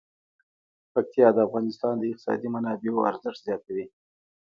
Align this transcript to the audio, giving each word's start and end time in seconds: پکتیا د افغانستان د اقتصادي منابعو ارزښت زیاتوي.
پکتیا 0.93 1.27
د 1.33 1.37
افغانستان 1.47 1.93
د 1.97 2.03
اقتصادي 2.11 2.47
منابعو 2.55 3.05
ارزښت 3.11 3.39
زیاتوي. 3.47 3.85